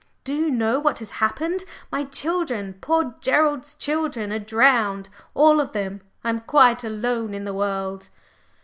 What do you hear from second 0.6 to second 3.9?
what has happened? My children poor Gerald's